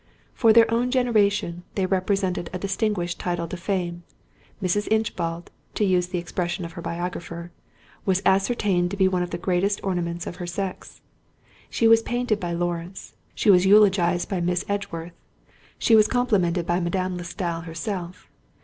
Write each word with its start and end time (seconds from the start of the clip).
For 0.33 0.51
their 0.51 0.65
own 0.73 0.89
generation, 0.89 1.61
they 1.75 1.85
represented 1.85 2.49
a 2.51 2.57
distinguished 2.57 3.19
title 3.19 3.47
to 3.47 3.55
fame. 3.55 4.01
Mrs. 4.59 4.87
Inchbald—to 4.89 5.85
use 5.85 6.07
the 6.07 6.17
expression 6.17 6.65
of 6.65 6.71
her 6.71 6.81
biographer—"was 6.81 8.23
ascertained 8.25 8.89
to 8.89 8.97
be 8.97 9.07
one 9.07 9.21
of 9.21 9.29
the 9.29 9.37
greatest 9.37 9.79
ornaments 9.83 10.25
of 10.25 10.37
her 10.37 10.47
sex." 10.47 11.01
She 11.69 11.87
was 11.87 12.01
painted 12.01 12.39
by 12.39 12.51
Lawrence, 12.53 13.13
she 13.35 13.51
was 13.51 13.67
eulogized 13.67 14.27
by 14.27 14.41
Miss 14.41 14.65
Edgeworth, 14.67 15.13
she 15.77 15.95
was 15.95 16.07
complimented 16.07 16.65
by 16.65 16.79
Madame 16.79 17.17
de 17.17 17.23
Stael 17.23 17.61
herself. 17.61 18.27